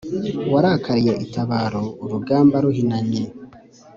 warakaliye 0.53 1.13
itabaro 1.25 1.83
urugamba 2.03 2.55
ruhinamye, 2.63 3.23